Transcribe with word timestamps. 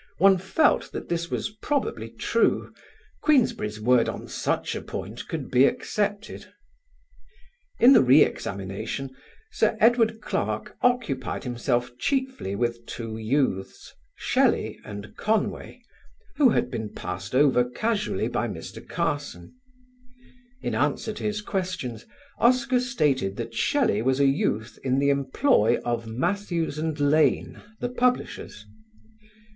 One 0.17 0.39
felt 0.39 0.91
that 0.93 1.09
this 1.09 1.29
was 1.29 1.51
probably 1.51 2.09
true: 2.09 2.73
Queensberry's 3.21 3.79
word 3.79 4.09
on 4.09 4.27
such 4.27 4.73
a 4.75 4.81
point 4.81 5.27
could 5.27 5.51
be 5.51 5.65
accepted. 5.65 6.47
In 7.79 7.93
the 7.93 8.01
re 8.01 8.23
examination 8.23 9.15
Sir 9.51 9.77
Edward 9.79 10.19
Clarke 10.19 10.75
occupied 10.81 11.43
himself 11.43 11.95
chiefly 11.99 12.55
with 12.55 12.83
two 12.87 13.15
youths, 13.15 13.93
Shelley 14.15 14.79
and 14.83 15.15
Conway, 15.17 15.83
who 16.37 16.49
had 16.49 16.71
been 16.71 16.89
passed 16.95 17.35
over 17.35 17.63
casually 17.63 18.27
by 18.27 18.47
Mr. 18.47 18.79
Carson. 18.89 19.53
In 20.63 20.73
answer 20.73 21.13
to 21.13 21.23
his 21.23 21.41
questions 21.43 22.07
Oscar 22.39 22.79
stated 22.79 23.35
that 23.35 23.53
Shelley 23.53 24.01
was 24.01 24.19
a 24.19 24.25
youth 24.25 24.79
in 24.83 24.97
the 24.97 25.11
employ 25.11 25.77
of 25.85 26.07
Mathews 26.07 26.79
and 26.79 26.99
Lane, 26.99 27.61
the 27.79 27.89
publishers. 27.89 28.65